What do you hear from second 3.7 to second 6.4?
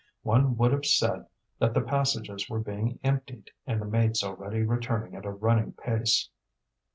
the mates already returning at a running pace.